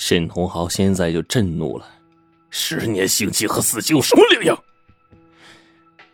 [0.00, 1.84] 沈同豪现在就震怒了，
[2.48, 4.58] 十年刑期和死刑有什么两样？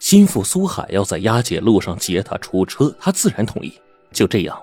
[0.00, 3.72] 心腹苏海要在押解路上劫他出车，他自然同意。
[4.10, 4.60] 就这样，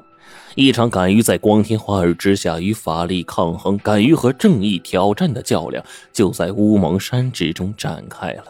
[0.56, 5.82] 一场敢于在光天化日之下与法力抗衡、敢于和正义挑战的较量，
[6.12, 8.44] 就在乌蒙山之中展开了。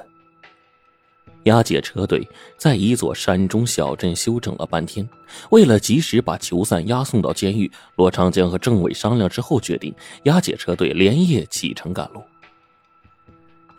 [1.43, 5.07] 押解车队在一座山中小镇休整了半天，
[5.49, 12.23] 为了及时把囚犯押送到监狱，罗长江和政委商量之后决定，押解车队连夜启程赶路。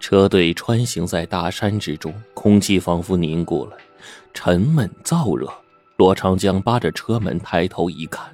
[0.01, 3.77] 车队穿行在大山之中，空气仿佛凝固了，
[4.35, 5.51] 沉闷燥热。
[5.97, 8.27] 罗长江扒着车门抬头一看，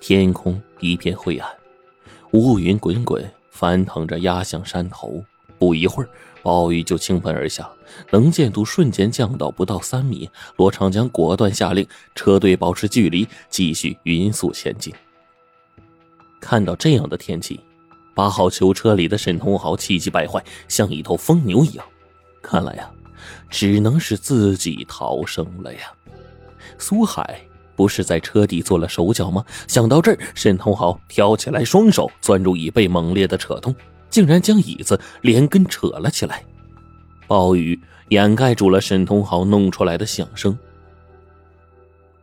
[0.00, 1.50] 天空一片灰暗，
[2.32, 5.24] 乌云滚滚，翻腾着压向山头。
[5.62, 6.08] 不一会儿，
[6.42, 7.70] 暴雨就倾盆而下，
[8.10, 10.28] 能见度瞬间降到不到三米。
[10.56, 14.92] 罗长江果断下令车队保持距离，继续匀速前进。
[16.40, 17.60] 看到这样的天气。
[18.12, 21.86] 八号囚车里的沈同豪气急败坏，像一头疯牛一样。
[22.42, 22.90] 看来呀，
[23.48, 25.92] 只能是自己逃生了呀。
[26.76, 27.40] 苏海
[27.76, 29.44] 不是在车底做了手脚吗？
[29.68, 33.72] 想到这儿，沈同豪跳起来，双手钻入椅背，猛烈的扯动，
[34.12, 36.44] 竟然将椅子连根扯了起来。
[37.26, 40.56] 暴雨掩盖住了沈同豪弄出来的响声，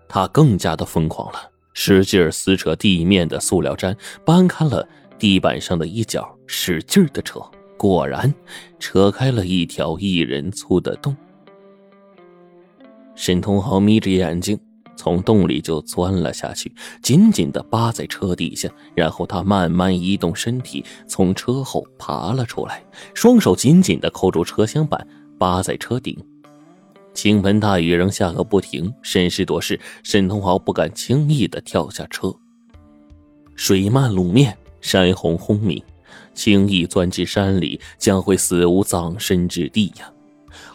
[0.07, 4.87] 他更加的疯狂了，使劲撕扯地面的塑料毡，搬开了。
[5.17, 7.41] 地板上的一角，使劲的扯，
[7.75, 8.33] 果然
[8.79, 11.13] 扯开了一条一人粗的洞。
[13.15, 14.57] 沈同豪眯着眼睛，
[14.99, 16.69] 从洞里就钻了下去，
[17.01, 18.69] 紧紧的扒在车底下。
[18.93, 22.83] 然后他慢慢移动身体，从车后爬了出来，
[23.13, 26.17] 双手紧紧的扣住车厢板，扒在车顶。
[27.13, 32.35] 倾盆大雨仍下个不停，审时度势，沈同豪不敢轻易的跳下车。
[33.55, 34.57] 水漫路面。
[34.81, 35.83] 山洪轰鸣，
[36.33, 40.09] 轻易钻进山里将会死无葬身之地呀！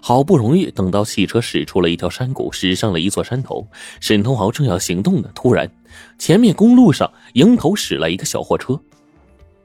[0.06, 3.66] 好不容易等到汽车驶出了一条山谷，驶上了一座山头，
[4.00, 5.66] 沈同豪正要行动呢，突然，
[6.19, 8.78] 前面公路上迎头驶来一个小货车，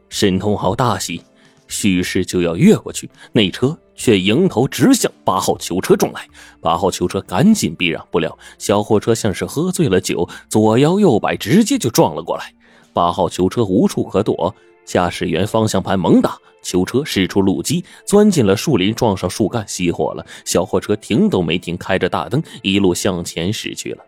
[0.08, 1.22] 沈同豪大喜，
[1.68, 6.26] 蓄势就要越过去，那车却迎头直向八号囚车撞来，
[6.62, 12.54] 八号囚车赶紧避让，不料小货车像是喝醉了酒，左摇右摆，直接就撞了过来。
[12.94, 14.56] 八号囚车无处可躲，
[14.90, 20.26] 驾驶员方向盘猛打，囚车驶出路基，钻进了树林，撞上树干，熄火了。
[20.46, 24.04] 小货车停都没停，开着大灯，一路向前驶去了。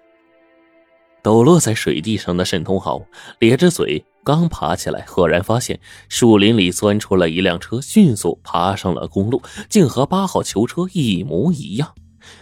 [1.21, 2.99] 抖落在水地上的沈通豪
[3.37, 11.93] 咧着嘴，刚爬起来，赫然发现树林里钻出了一辆车，迅速爬上了公路，竟和八号囚车一模一样，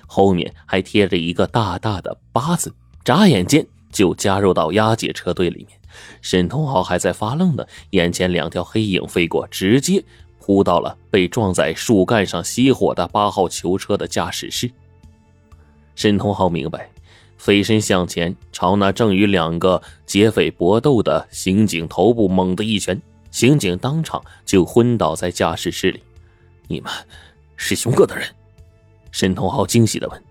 [0.07, 2.73] 后面还贴着一个大大的“八”字，
[3.03, 5.79] 眨眼间就加入到押解车队里面。
[6.21, 10.03] 沈通豪还在发愣呢，眼前两条黑影飞过，直接
[10.39, 14.69] 扑到了被撞在树干上熄火的八号囚车的驾驶室。
[15.95, 16.89] 沈通豪明白，
[17.37, 23.01] 飞身向前，朝那正与两个劫匪搏斗的刑警头部猛的一拳，
[23.31, 26.01] 刑警当场就昏倒在驾驶室里。
[26.67, 26.91] 你们
[27.57, 28.27] 是熊哥的人？
[29.11, 30.23] 沈通豪惊喜的问。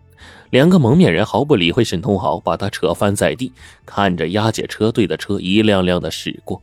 [0.50, 3.52] 两个蒙面人毫不理会沈通豪，把他扯翻在地，
[3.84, 6.60] 看着押解车队的车一辆辆的驶过。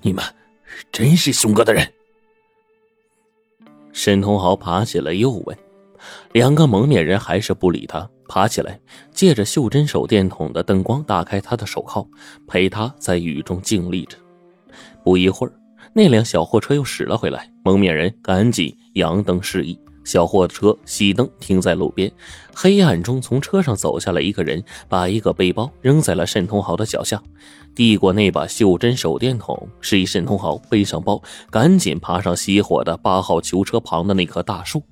[0.00, 0.24] 你们
[0.90, 1.86] 真是熊哥的人？
[3.92, 5.56] 沈通豪爬起来又问。
[6.32, 8.80] 两个蒙面人还是不理他，爬起来，
[9.12, 12.08] 借着袖珍手电筒的灯光打开他的手铐，
[12.48, 14.16] 陪他在雨中静立着。
[15.04, 15.52] 不一会儿，
[15.92, 19.78] 那辆小货车又驶了回来，蒙面人赶紧扬灯示意。
[20.04, 22.10] 小货车熄灯停在路边，
[22.54, 27.22] 黑暗中从车上走下来一个人，把一个背包扔在了沈通豪的脚下，
[27.74, 34.82] 递过那把袖珍手电筒，示意沈通豪背上包，赶紧爬上熄火的八号囚车旁的那棵大树。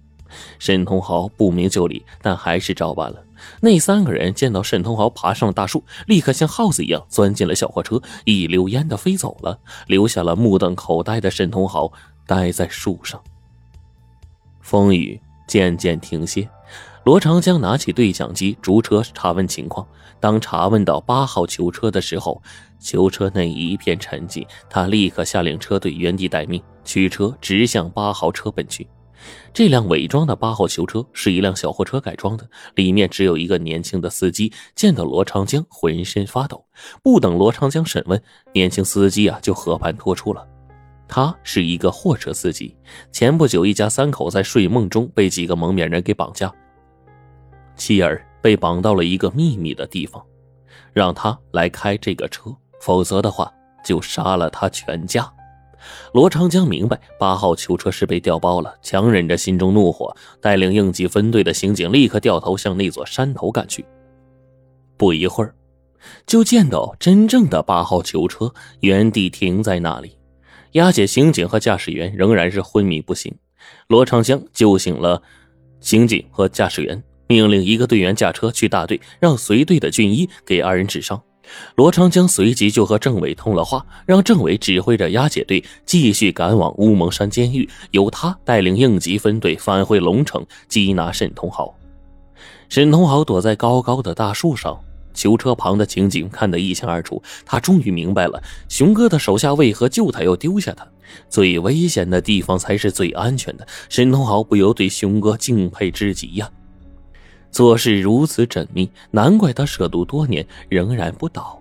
[0.61, 3.21] 沈通豪不明就里，但还是照办了。
[3.61, 11.91] 那三个人见到沈通豪爬上了大树，立刻像耗子一样钻进了小货车，一溜烟的飞走了，留下了目瞪口呆的沈通豪
[12.27, 13.21] 待在树上。
[14.71, 16.49] 风雨渐渐停歇，
[17.03, 19.85] 罗长江拿起对讲机，逐车查问情况。
[20.21, 22.41] 当查问到八号囚车的时候，
[22.79, 24.47] 囚车内一片沉寂。
[24.69, 28.87] 他立刻下令车队原地待命，驱车直向八号车奔去。
[29.53, 34.53] 这辆伪装的八号囚车是一辆小货车改装的，里面只有一个年轻的司机。
[34.77, 36.65] 见到罗长江，浑身发抖。
[37.03, 38.23] 不等罗长江审问，
[38.55, 40.47] 年轻司机啊就和盘托出了。
[41.11, 42.75] 他是一个货车司机。
[43.11, 46.51] 前不久，一家三口在睡梦中被几个蒙面人给绑架，
[47.75, 50.25] 妻儿被绑到了一个秘密的地方，
[50.93, 53.53] 让他来开这个车，否则的话
[53.85, 55.29] 就杀了他全家。
[56.13, 63.85] 罗长江明白八号囚车是被调包了，强忍着心中怒火，带领应急分队的刑警立刻掉头向那座山头赶去。
[64.97, 65.55] 不一会儿，
[66.25, 70.17] 就见到真正的八号囚车原地停在那里，
[70.73, 73.35] 押解刑警和驾驶员仍然是昏迷不醒。
[73.89, 75.21] 罗长江救醒了
[75.81, 81.21] 刑警和驾驶员，命令一个队员驾车去大队，让随队的俊一给二人治伤。
[81.75, 91.75] 罗长江随即就和政委通了话，让政委指挥着押解队继续赶往乌蒙山监狱，由他带领应急分队返回龙城缉拿沈同豪。
[92.69, 94.81] 沈同豪躲在高高的大树上，
[95.15, 97.23] 囚车旁的情景看得一清二楚。
[97.45, 100.87] 他终于明白了熊哥的手下为何救他又丢下他。
[101.29, 103.67] 最危险的地方才是最安全的。
[103.89, 106.51] 沈同豪不由对熊哥敬佩之极呀。
[107.51, 111.61] 做事如此缜密，难怪他涉毒多年仍然不倒。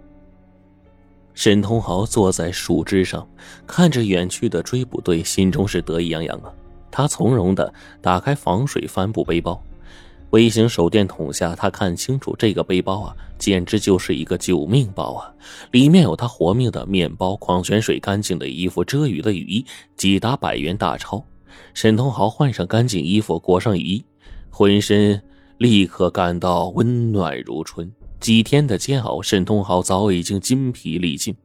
[1.33, 3.27] 沈同豪坐在树枝上，
[3.65, 6.51] 看着远去的追捕队，心中是得意洋洋啊。
[6.91, 9.59] 他从容的打开防水帆布背包，
[10.31, 15.33] 微型手电筒下，他看清楚这个背包啊，简直就是一个救命包啊！
[15.71, 19.65] 里面有他活命的面包、矿泉水、干净的衣服、遮雨的雨衣、
[19.95, 21.25] 几沓百元大钞。
[21.73, 24.05] 沈同豪换上干净衣服，裹上雨衣，
[24.49, 25.21] 浑身。
[25.57, 27.91] 立刻感到温暖如春。
[28.21, 31.35] 几天的煎熬，沈同豪早已经筋疲力尽。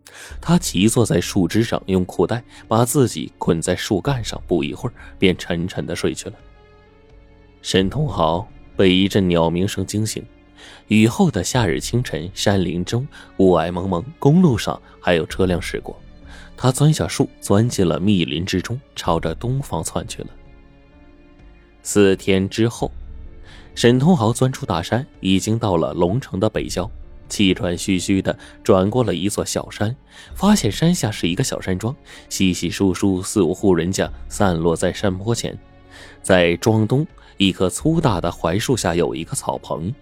[0.40, 6.36] 他骑坐在树枝上，用裤带把自己捆在树干上，不一会儿便沉沉的睡去了。
[7.60, 8.46] 沈同豪
[8.76, 10.24] 被一阵鸟鸣声惊醒。
[10.88, 13.06] 雨后的夏日清晨，山林中
[13.38, 16.00] 雾霭蒙蒙，公路上还有车辆驶过。
[16.56, 20.28] 他钻下树，钻进了密林之中，朝着东方窜去了。
[21.82, 22.90] 四天之后。
[23.76, 26.88] 沈通豪钻出大山，已经到了龙城的北郊，
[27.28, 29.96] 气喘吁吁的转过了一座小山，
[30.36, 31.92] 发现山下是一个小山庄，
[32.28, 35.58] 稀稀疏疏四五户人家散落在山坡前，
[36.22, 37.04] 在庄东
[37.36, 39.92] 一棵粗大的槐树下有一个草棚，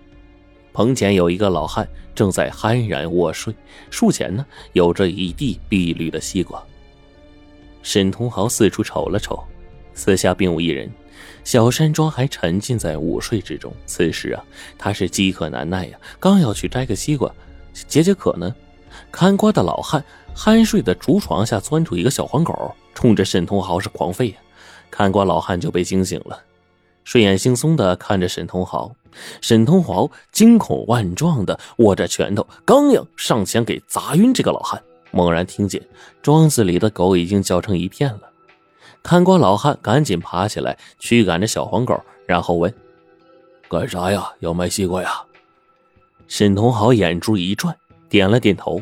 [0.72, 3.54] 棚前有一个老汉正在酣然卧睡，
[3.90, 6.62] 树前呢有着一地碧绿的西瓜。
[7.82, 9.42] 沈通豪四处瞅了瞅，
[9.94, 10.90] 四下并无一人。
[11.44, 13.72] 小山庄还沉浸在午睡之中。
[13.86, 14.44] 此时啊，
[14.78, 17.32] 他是饥渴难耐呀，刚要去摘个西瓜
[17.72, 18.54] 解解渴呢，
[19.10, 20.04] 看瓜的老汉
[20.36, 24.36] 酣睡的竹床下钻出一个小黄狗，冲着沈同豪是狂吠呀。
[24.90, 26.40] 看瓜老汉就被惊醒了，
[27.04, 28.94] 睡眼惺忪的看着沈同豪。
[29.42, 35.86] 沈同豪惊恐万状的握着拳头，刚要上前给砸晕这个老汉，猛然听见
[36.22, 38.22] 庄子里的狗已经叫成一片了。
[39.02, 42.72] 看瓜老汉赶紧爬起来，驱赶着小黄狗，然后问
[43.68, 44.32] ：“干啥呀？
[44.40, 45.22] 要卖西瓜呀？”
[46.26, 47.76] 沈同豪眼珠一转，
[48.08, 48.80] 点了点头。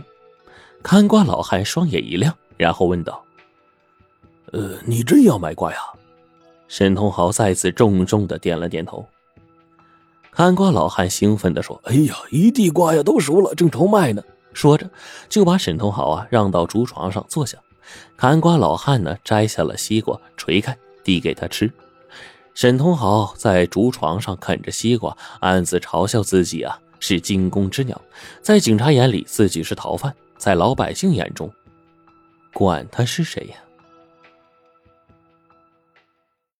[0.82, 3.24] 看瓜老汉双眼一亮，然后问道
[4.52, 5.78] ：“呃，你真要卖瓜呀？”
[6.70, 9.04] 沈同豪再次重重的点了点头。
[10.30, 14.22] 看瓜老汉兴奋的说：“哎呀，一地瓜呀，都熟了，正愁卖呢。”
[14.54, 14.88] 说着，
[15.28, 17.58] 就把沈同豪啊让到竹床上坐下。
[18.16, 21.72] 看瓜老汉呢，摘下了西瓜，捶开，递给他吃。
[22.54, 28.00] 沈同豪在竹床上啃着西瓜，暗自嘲笑自己啊是惊弓之鸟。
[28.40, 31.52] 在警察眼里，自己是逃犯；在老百姓眼中，
[32.52, 33.56] 管他是谁呀。